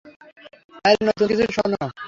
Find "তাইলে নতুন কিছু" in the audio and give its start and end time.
0.83-1.43